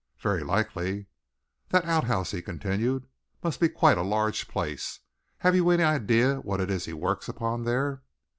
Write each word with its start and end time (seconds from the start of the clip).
"Very 0.17 0.41
likely." 0.43 1.05
"That 1.69 1.85
outhouse," 1.85 2.31
he 2.31 2.41
continued, 2.41 3.05
"must 3.43 3.59
be 3.59 3.69
quite 3.69 3.99
a 3.99 4.01
large 4.01 4.47
place. 4.47 5.01
Have 5.37 5.53
you 5.53 5.69
any 5.69 5.83
idea 5.83 6.37
what 6.37 6.59
it 6.59 6.71
is 6.71 6.85
he 6.85 6.93
works 6.93 7.29
upon 7.29 7.65
there?" 7.65 8.01